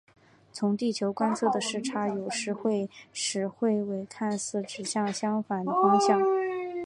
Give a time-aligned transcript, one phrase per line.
[0.51, 6.19] 从地球观测的视差有时会使彗尾看似指向相反的方向。